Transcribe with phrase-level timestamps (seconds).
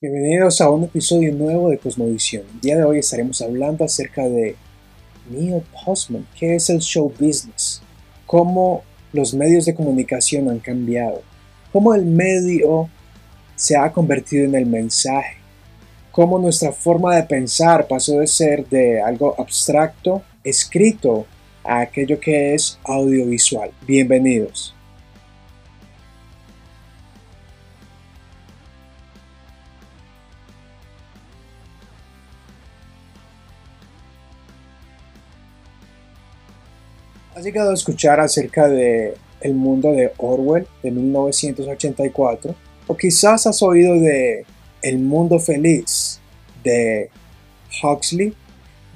[0.00, 2.44] Bienvenidos a un episodio nuevo de Cosmovisión.
[2.54, 4.54] El día de hoy estaremos hablando acerca de
[5.28, 7.82] Neil Postman, qué es el show business,
[8.24, 11.22] cómo los medios de comunicación han cambiado,
[11.72, 12.88] cómo el medio
[13.56, 15.38] se ha convertido en el mensaje,
[16.12, 21.26] cómo nuestra forma de pensar pasó de ser de algo abstracto, escrito,
[21.64, 23.72] a aquello que es audiovisual.
[23.84, 24.77] Bienvenidos.
[37.38, 42.52] ¿Has llegado a escuchar acerca de El mundo de Orwell de 1984?
[42.88, 44.44] O quizás has oído de
[44.82, 46.18] El mundo feliz
[46.64, 47.08] de
[47.80, 48.34] Huxley.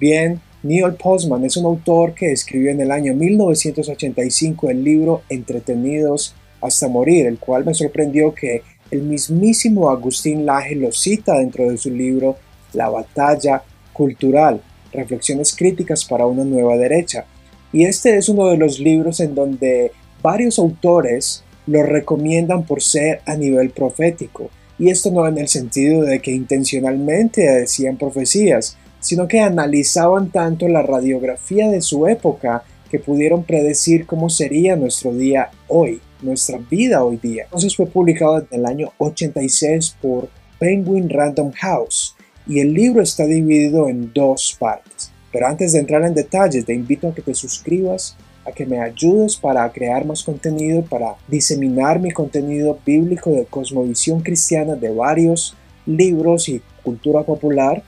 [0.00, 6.34] Bien, Neil Postman es un autor que escribió en el año 1985 el libro Entretenidos
[6.60, 11.78] hasta morir, el cual me sorprendió que el mismísimo Agustín Laje lo cita dentro de
[11.78, 12.38] su libro
[12.72, 14.60] La batalla cultural,
[14.92, 17.24] reflexiones críticas para una nueva derecha.
[17.72, 19.92] Y este es uno de los libros en donde
[20.22, 24.50] varios autores lo recomiendan por ser a nivel profético.
[24.78, 30.68] Y esto no en el sentido de que intencionalmente decían profecías, sino que analizaban tanto
[30.68, 37.02] la radiografía de su época que pudieron predecir cómo sería nuestro día hoy, nuestra vida
[37.04, 37.44] hoy día.
[37.44, 43.24] Entonces fue publicado en el año 86 por Penguin Random House y el libro está
[43.24, 45.11] dividido en dos partes.
[45.32, 48.80] Pero antes de entrar en detalles, te invito a que te suscribas, a que me
[48.80, 55.56] ayudes para crear más contenido, para diseminar mi contenido bíblico de cosmovisión cristiana de varios
[55.86, 57.82] libros y cultura popular.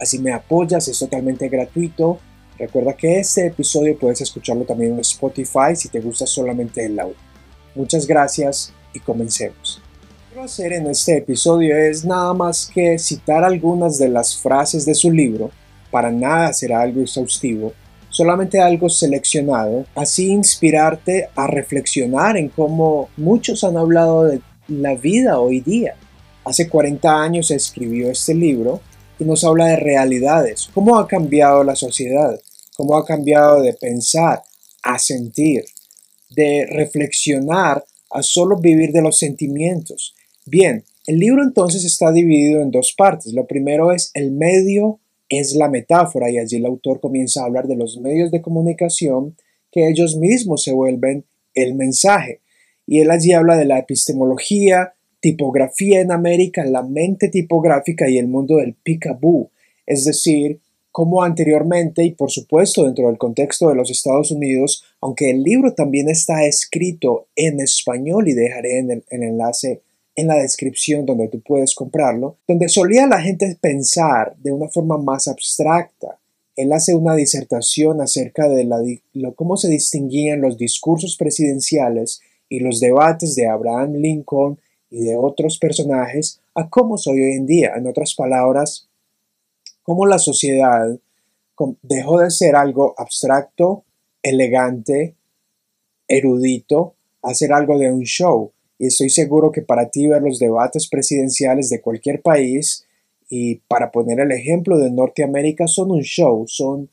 [0.00, 2.18] Así me apoyas, es totalmente gratuito.
[2.58, 7.16] Recuerda que este episodio puedes escucharlo también en Spotify si te gusta solamente el audio.
[7.74, 9.80] Muchas gracias y comencemos.
[9.80, 14.36] Lo que quiero hacer en este episodio es nada más que citar algunas de las
[14.36, 15.50] frases de su libro
[15.90, 17.72] para nada será algo exhaustivo,
[18.10, 25.38] solamente algo seleccionado, así inspirarte a reflexionar en cómo muchos han hablado de la vida
[25.38, 25.94] hoy día.
[26.44, 28.80] Hace 40 años escribió este libro
[29.18, 32.40] y nos habla de realidades, cómo ha cambiado la sociedad,
[32.76, 34.42] cómo ha cambiado de pensar
[34.82, 35.64] a sentir,
[36.30, 40.14] de reflexionar a solo vivir de los sentimientos.
[40.46, 43.32] Bien, el libro entonces está dividido en dos partes.
[43.32, 47.66] Lo primero es el medio es la metáfora y allí el autor comienza a hablar
[47.66, 49.36] de los medios de comunicación
[49.70, 51.24] que ellos mismos se vuelven
[51.54, 52.40] el mensaje.
[52.86, 58.28] Y él allí habla de la epistemología, tipografía en América, la mente tipográfica y el
[58.28, 59.50] mundo del peekaboo,
[59.86, 65.30] es decir, como anteriormente y por supuesto dentro del contexto de los Estados Unidos, aunque
[65.30, 69.82] el libro también está escrito en español y dejaré en el, el enlace
[70.18, 74.98] en la descripción donde tú puedes comprarlo, donde solía la gente pensar de una forma
[74.98, 76.18] más abstracta.
[76.56, 78.82] Él hace una disertación acerca de la,
[79.36, 84.58] cómo se distinguían los discursos presidenciales y los debates de Abraham Lincoln
[84.90, 87.74] y de otros personajes a cómo soy hoy en día.
[87.76, 88.88] En otras palabras,
[89.84, 90.98] cómo la sociedad
[91.82, 93.84] dejó de ser algo abstracto,
[94.24, 95.14] elegante,
[96.08, 100.38] erudito, a ser algo de un show y estoy seguro que para ti ver los
[100.38, 102.86] debates presidenciales de cualquier país
[103.28, 106.88] y para poner el ejemplo de Norteamérica son un show, son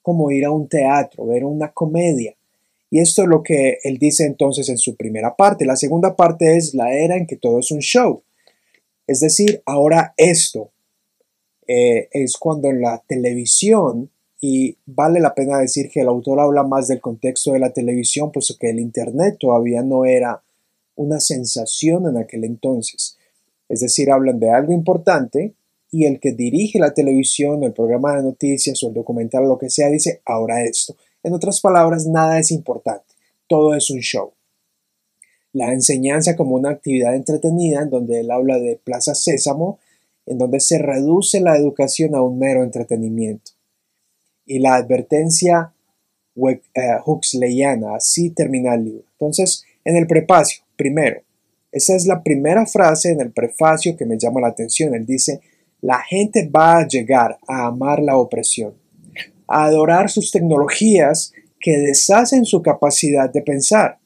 [0.00, 2.36] como ir a un teatro, ver una comedia.
[2.90, 5.66] Y esto es lo que él dice entonces en su primera parte.
[5.66, 8.22] La segunda parte es la era en que todo es un show.
[9.06, 10.70] Es decir, ahora esto
[11.66, 16.86] eh, es cuando la televisión, y vale la pena decir que el autor habla más
[16.86, 20.43] del contexto de la televisión, puesto que el Internet todavía no era
[20.96, 23.16] una sensación en aquel entonces.
[23.68, 25.54] Es decir, hablan de algo importante
[25.90, 29.70] y el que dirige la televisión, el programa de noticias o el documental lo que
[29.70, 30.96] sea dice, ahora esto.
[31.22, 33.14] En otras palabras, nada es importante,
[33.48, 34.32] todo es un show.
[35.52, 39.78] La enseñanza como una actividad entretenida en donde él habla de Plaza Sésamo,
[40.26, 43.52] en donde se reduce la educación a un mero entretenimiento.
[44.46, 45.72] Y la advertencia
[46.36, 46.60] eh,
[47.06, 49.04] huxleyana, así termina el libro.
[49.12, 51.22] Entonces, en el prefacio, primero,
[51.74, 54.94] esa es la primera frase en el prefacio que me llama la atención.
[54.94, 55.40] Él dice,
[55.80, 58.74] la gente va a llegar a amar la opresión,
[59.48, 63.98] a adorar sus tecnologías que deshacen su capacidad de pensar.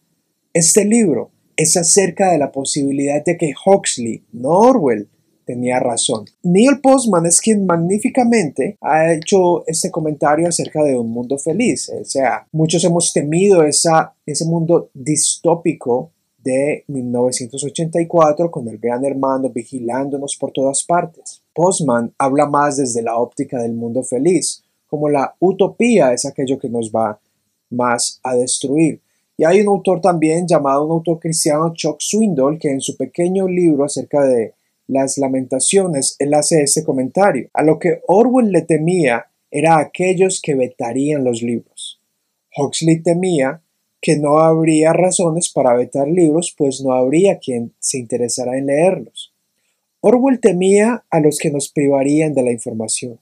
[0.55, 5.09] Este libro es acerca de la posibilidad de que Huxley, no Orwell,
[5.45, 6.25] tenía razón.
[6.43, 11.91] Neil Postman es quien magníficamente ha hecho este comentario acerca de un mundo feliz.
[11.91, 19.51] O sea, muchos hemos temido esa, ese mundo distópico de 1984 con el gran hermano
[19.51, 21.43] vigilándonos por todas partes.
[21.53, 26.69] Postman habla más desde la óptica del mundo feliz, como la utopía es aquello que
[26.69, 27.19] nos va
[27.71, 29.01] más a destruir.
[29.37, 33.47] Y hay un autor también llamado un autor cristiano, Chuck Swindoll, que en su pequeño
[33.47, 34.55] libro acerca de
[34.89, 37.49] las lamentaciones, él hace este comentario.
[37.53, 42.01] A lo que Orwell le temía era aquellos que vetarían los libros.
[42.57, 43.63] Huxley temía
[44.01, 49.33] que no habría razones para vetar libros, pues no habría quien se interesara en leerlos.
[50.01, 53.19] Orwell temía a los que nos privarían de la información.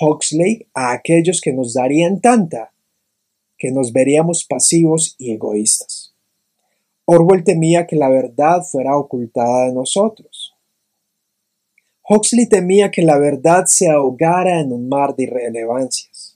[0.00, 2.72] Huxley a aquellos que nos darían tanta
[3.56, 6.14] que nos veríamos pasivos y egoístas.
[7.06, 10.54] Orwell temía que la verdad fuera ocultada de nosotros.
[12.08, 16.33] Huxley temía que la verdad se ahogara en un mar de irrelevancias.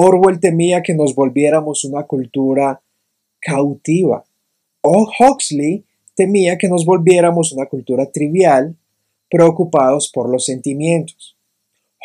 [0.00, 2.80] Orwell temía que nos volviéramos una cultura
[3.40, 4.24] cautiva.
[4.80, 5.84] O Huxley
[6.14, 8.76] temía que nos volviéramos una cultura trivial,
[9.28, 11.36] preocupados por los sentimientos.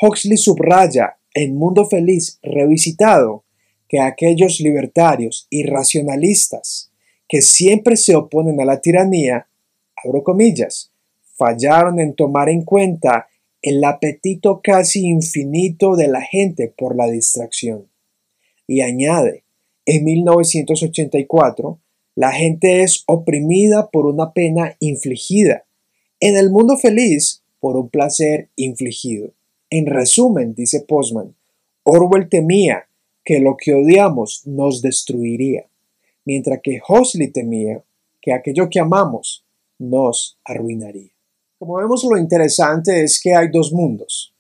[0.01, 3.43] Huxley subraya en Mundo Feliz revisitado
[3.87, 6.89] que aquellos libertarios y racionalistas
[7.29, 9.45] que siempre se oponen a la tiranía,
[10.03, 10.91] abro comillas,
[11.35, 13.27] fallaron en tomar en cuenta
[13.63, 17.87] el apetito casi infinito de la gente por la distracción.
[18.67, 19.45] Y añade,
[19.85, 21.79] en 1984,
[22.15, 25.65] la gente es oprimida por una pena infligida,
[26.19, 29.31] en el mundo feliz por un placer infligido.
[29.69, 31.33] En resumen, dice Postman,
[31.83, 32.87] Orwell temía
[33.23, 35.67] que lo que odiamos nos destruiría,
[36.25, 37.81] mientras que Huxley temía
[38.21, 39.45] que aquello que amamos
[39.79, 41.12] nos arruinaría.
[41.63, 44.33] Como vemos, lo interesante es que hay dos mundos,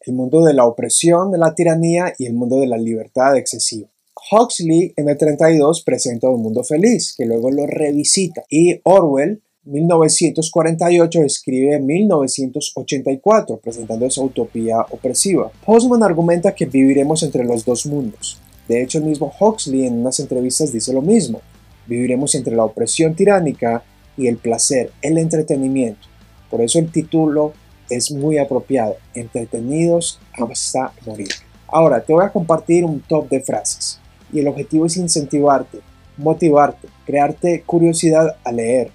[0.00, 3.86] el mundo de la opresión, de la tiranía y el mundo de la libertad excesiva.
[4.32, 11.20] Huxley en el 32 presenta un mundo feliz, que luego lo revisita, y Orwell 1948
[11.20, 15.52] escribe 1984, presentando esa utopía opresiva.
[15.66, 18.40] Postman argumenta que viviremos entre los dos mundos.
[18.68, 21.42] De hecho, el mismo Huxley en unas entrevistas dice lo mismo.
[21.86, 23.84] Viviremos entre la opresión tiránica
[24.16, 26.09] y el placer, el entretenimiento.
[26.50, 27.52] Por eso el título
[27.88, 31.28] es muy apropiado, entretenidos hasta morir.
[31.68, 34.00] Ahora, te voy a compartir un top de frases
[34.32, 35.80] y el objetivo es incentivarte,
[36.16, 38.90] motivarte, crearte curiosidad a leer,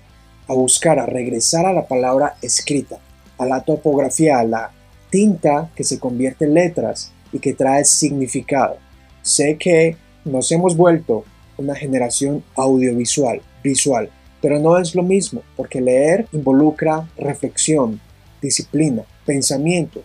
[0.47, 2.99] a buscar, a regresar a la palabra escrita,
[3.37, 4.71] a la topografía, a la
[5.09, 8.77] tinta que se convierte en letras y que trae significado.
[9.21, 11.23] Sé que nos hemos vuelto
[11.57, 14.09] una generación audiovisual, visual,
[14.45, 17.99] pero no es lo mismo, porque leer involucra reflexión,
[18.39, 20.03] disciplina, pensamiento,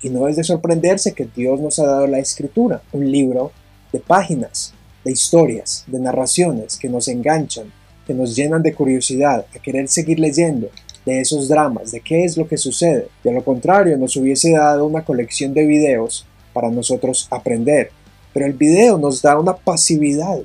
[0.00, 3.52] y no es de sorprenderse que Dios nos ha dado la escritura, un libro
[3.92, 4.72] de páginas,
[5.04, 7.70] de historias, de narraciones que nos enganchan,
[8.06, 10.70] que nos llenan de curiosidad, a querer seguir leyendo
[11.04, 13.08] de esos dramas, de qué es lo que sucede.
[13.22, 16.24] De lo contrario, nos hubiese dado una colección de videos
[16.54, 17.90] para nosotros aprender.
[18.32, 20.38] Pero el video nos da una pasividad,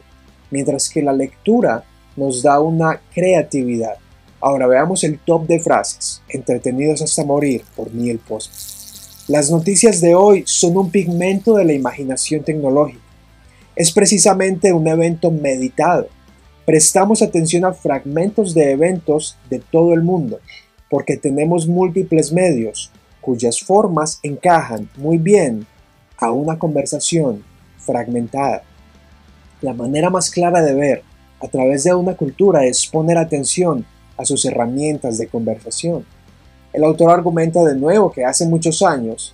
[0.51, 1.85] mientras que la lectura
[2.17, 3.95] nos da una creatividad.
[4.41, 9.29] Ahora veamos el top de frases, entretenidos hasta morir por Neil Post.
[9.29, 12.99] Las noticias de hoy son un pigmento de la imaginación tecnológica.
[13.77, 16.09] Es precisamente un evento meditado,
[16.67, 20.41] Prestamos atención a fragmentos de eventos de todo el mundo,
[20.89, 25.65] porque tenemos múltiples medios cuyas formas encajan muy bien
[26.17, 27.41] a una conversación
[27.77, 28.63] fragmentada.
[29.61, 31.03] La manera más clara de ver
[31.39, 33.85] a través de una cultura es poner atención
[34.17, 36.05] a sus herramientas de conversación.
[36.73, 39.33] El autor argumenta de nuevo que hace muchos años,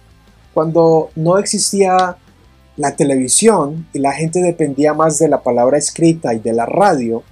[0.53, 2.17] cuando no existía
[2.75, 7.23] la televisión y la gente dependía más de la palabra escrita y de la radio,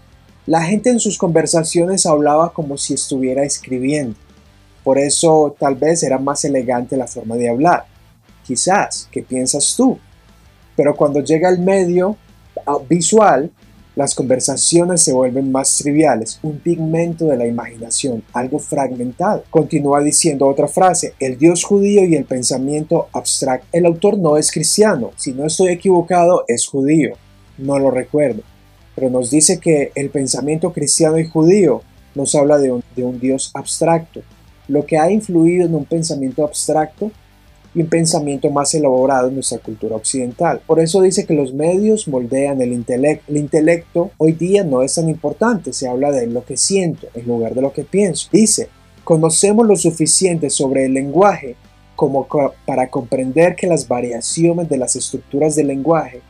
[0.45, 4.15] la gente en sus conversaciones hablaba como si estuviera escribiendo.
[4.83, 7.85] Por eso tal vez era más elegante la forma de hablar.
[8.43, 9.99] Quizás, ¿qué piensas tú?
[10.75, 12.17] Pero cuando llega el medio
[12.65, 13.51] ah, visual,
[13.95, 19.43] las conversaciones se vuelven más triviales, un pigmento de la imaginación, algo fragmentado.
[19.50, 23.67] Continúa diciendo otra frase, el Dios judío y el pensamiento abstracto.
[23.71, 27.15] El autor no es cristiano, si no estoy equivocado es judío,
[27.57, 28.43] no lo recuerdo,
[28.95, 31.81] pero nos dice que el pensamiento cristiano y judío
[32.15, 34.21] nos habla de un, de un Dios abstracto,
[34.67, 37.12] lo que ha influido en un pensamiento abstracto
[37.73, 40.61] y un pensamiento más elaborado en nuestra cultura occidental.
[40.65, 43.31] Por eso dice que los medios moldean el intelecto.
[43.31, 47.27] El intelecto hoy día no es tan importante, se habla de lo que siento en
[47.27, 48.29] lugar de lo que pienso.
[48.31, 48.69] Dice,
[49.03, 51.55] conocemos lo suficiente sobre el lenguaje
[51.95, 52.27] como
[52.65, 56.21] para comprender que las variaciones de las estructuras del lenguaje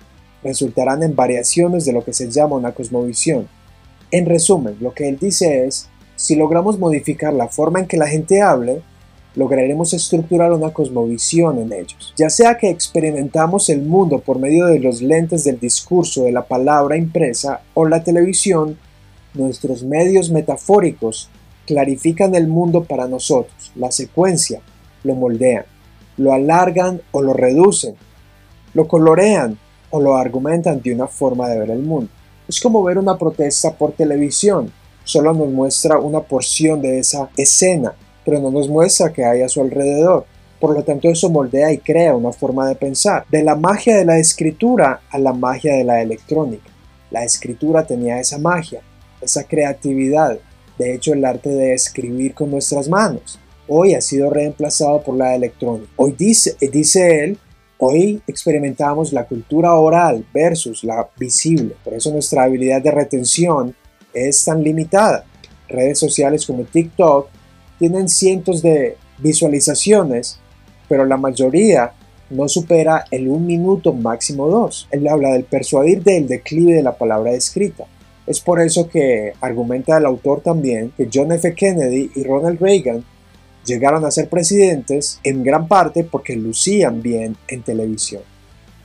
[0.44, 3.48] resultarán en variaciones de lo que se llama una cosmovisión.
[4.12, 8.08] En resumen, lo que él dice es, si logramos modificar la forma en que la
[8.08, 8.82] gente hable,
[9.36, 12.14] lograremos estructurar una cosmovisión en ellos.
[12.18, 16.44] Ya sea que experimentamos el mundo por medio de los lentes del discurso de la
[16.44, 18.78] palabra impresa o la televisión,
[19.34, 21.30] nuestros medios metafóricos
[21.66, 24.62] clarifican el mundo para nosotros, la secuencia,
[25.04, 25.64] lo moldean,
[26.18, 27.96] lo alargan o lo reducen,
[28.74, 29.58] lo colorean
[29.90, 32.10] o lo argumentan de una forma de ver el mundo.
[32.48, 34.72] Es como ver una protesta por televisión,
[35.06, 37.94] solo nos muestra una porción de esa escena
[38.26, 40.26] pero no nos muestra que hay a su alrededor.
[40.60, 43.26] Por lo tanto, eso moldea y crea una forma de pensar.
[43.32, 46.70] De la magia de la escritura a la magia de la electrónica.
[47.10, 48.82] La escritura tenía esa magia,
[49.22, 50.38] esa creatividad.
[50.78, 53.40] De hecho, el arte de escribir con nuestras manos.
[53.68, 55.92] Hoy ha sido reemplazado por la electrónica.
[55.96, 57.40] Hoy dice, dice él,
[57.80, 61.76] hoy experimentamos la cultura oral versus la visible.
[61.84, 63.76] Por eso nuestra habilidad de retención
[64.14, 65.26] es tan limitada.
[65.68, 67.30] Redes sociales como TikTok
[67.82, 70.38] tienen cientos de visualizaciones,
[70.88, 71.94] pero la mayoría
[72.30, 74.88] no supera el un minuto máximo dos.
[74.92, 77.86] Él habla del persuadir del declive de la palabra escrita.
[78.28, 81.56] Es por eso que argumenta el autor también que John F.
[81.56, 83.04] Kennedy y Ronald Reagan
[83.66, 88.22] llegaron a ser presidentes en gran parte porque lucían bien en televisión.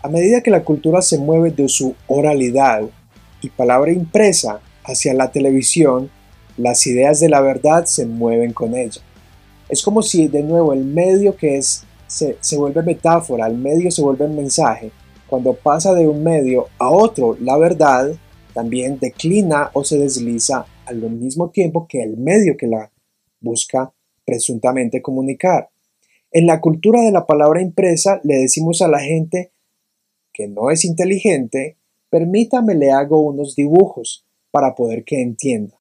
[0.03, 2.81] A medida que la cultura se mueve de su oralidad
[3.43, 6.09] y palabra impresa hacia la televisión,
[6.57, 9.01] las ideas de la verdad se mueven con ella.
[9.69, 14.03] Es como si de nuevo el medio que es se, vuelve metáfora, el medio se
[14.03, 14.91] vuelve mensaje.
[15.27, 18.13] Cuando pasa de un medio a otro, la verdad
[18.55, 22.91] también declina o se desliza al mismo tiempo que el medio que la
[23.41, 23.93] busca
[24.25, 25.69] presuntamente comunicar.
[26.31, 29.53] En la cultura de la palabra impresa le decimos a la gente
[30.33, 31.77] que no es inteligente,
[32.09, 35.77] permítame le hago unos dibujos para poder que entienda.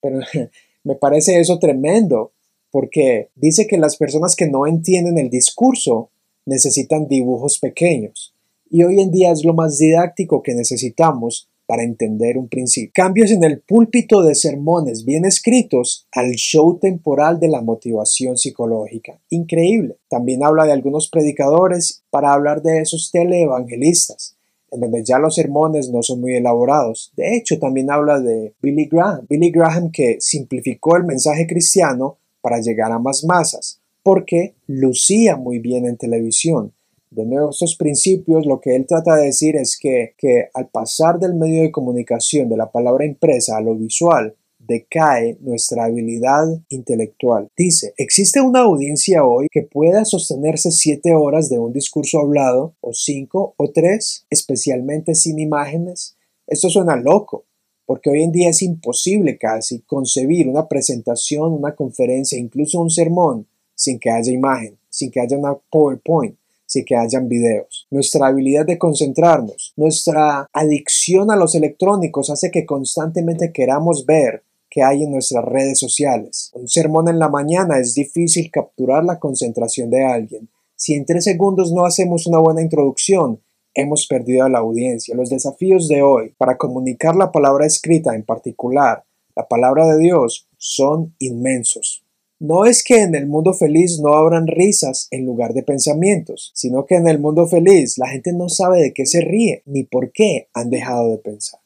[0.86, 2.30] Me parece eso tremendo,
[2.70, 6.10] porque dice que las personas que no entienden el discurso
[6.46, 8.32] necesitan dibujos pequeños.
[8.70, 12.92] Y hoy en día es lo más didáctico que necesitamos para entender un principio.
[12.94, 19.20] Cambios en el púlpito de sermones bien escritos al show temporal de la motivación psicológica.
[19.28, 19.96] Increíble.
[20.08, 24.35] También habla de algunos predicadores para hablar de esos teleevangelistas
[24.70, 27.12] en donde ya los sermones no son muy elaborados.
[27.16, 29.26] De hecho, también habla de Billy Graham.
[29.28, 35.58] Billy Graham que simplificó el mensaje cristiano para llegar a más masas, porque lucía muy
[35.58, 36.72] bien en televisión.
[37.10, 41.18] De nuevo, estos principios lo que él trata de decir es que, que al pasar
[41.18, 44.34] del medio de comunicación de la palabra impresa a lo visual,
[44.66, 47.48] decae nuestra habilidad intelectual.
[47.56, 52.92] Dice, ¿existe una audiencia hoy que pueda sostenerse siete horas de un discurso hablado, o
[52.92, 56.16] cinco, o tres, especialmente sin imágenes?
[56.46, 57.44] Esto suena loco,
[57.86, 63.46] porque hoy en día es imposible casi concebir una presentación, una conferencia, incluso un sermón,
[63.74, 67.86] sin que haya imagen, sin que haya una PowerPoint sin que hayan videos.
[67.90, 74.42] Nuestra habilidad de concentrarnos, nuestra adicción a los electrónicos hace que constantemente queramos ver
[74.76, 76.50] que hay en nuestras redes sociales.
[76.52, 80.50] Un sermón en la mañana es difícil capturar la concentración de alguien.
[80.74, 83.40] Si en tres segundos no hacemos una buena introducción,
[83.72, 85.16] hemos perdido a la audiencia.
[85.16, 89.04] Los desafíos de hoy para comunicar la palabra escrita, en particular
[89.34, 92.04] la palabra de Dios, son inmensos.
[92.38, 96.84] No es que en el mundo feliz no habrán risas en lugar de pensamientos, sino
[96.84, 100.12] que en el mundo feliz la gente no sabe de qué se ríe ni por
[100.12, 101.60] qué han dejado de pensar.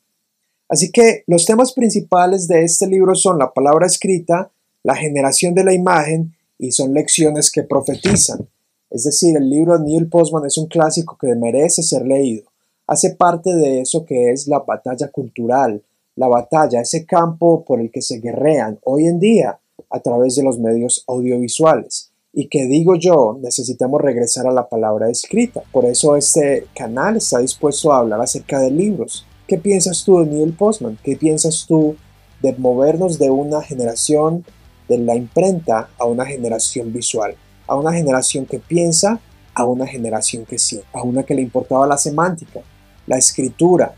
[0.71, 4.53] Así que los temas principales de este libro son la palabra escrita,
[4.85, 8.49] la generación de la imagen y son lecciones que profetizan.
[8.89, 12.45] Es decir, el libro de Neil Postman es un clásico que merece ser leído.
[12.87, 15.83] Hace parte de eso que es la batalla cultural,
[16.15, 19.59] la batalla, ese campo por el que se guerrean hoy en día
[19.91, 22.12] a través de los medios audiovisuales.
[22.33, 25.62] Y que digo yo, necesitamos regresar a la palabra escrita.
[25.73, 30.26] Por eso este canal está dispuesto a hablar acerca de libros ¿Qué piensas tú de
[30.26, 30.97] Neil Postman?
[31.02, 31.97] ¿Qué piensas tú
[32.40, 34.45] de movernos de una generación
[34.88, 37.35] de la imprenta a una generación visual?
[37.66, 39.19] A una generación que piensa,
[39.52, 42.61] a una generación que siente, a una que le importaba la semántica,
[43.09, 43.92] la escritura,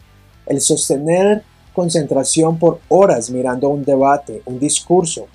[0.46, 1.42] el sostener
[1.74, 5.26] concentración por horas mirando un debate, un discurso,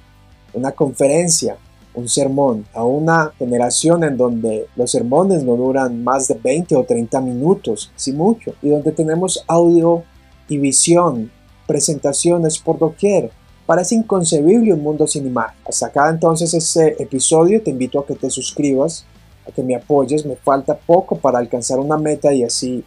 [0.51, 1.57] una conferencia,
[1.97, 6.83] un sermón, a una generación en donde los sermones no duran más de 20 o
[6.83, 10.03] 30 minutos, si mucho, y donde tenemos audio
[10.47, 11.31] y visión,
[11.65, 13.31] presentaciones por doquier.
[13.65, 15.57] Parece inconcebible un mundo sin imagen.
[15.67, 19.03] Hasta acá entonces este episodio, te invito a que te suscribas,
[19.47, 22.83] a que me apoyes, me falta poco para alcanzar una meta y así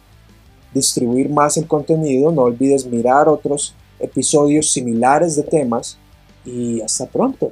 [0.73, 2.31] distribuir más el contenido.
[2.31, 5.97] No olvides mirar otros episodios similares de temas
[6.45, 7.51] y hasta pronto.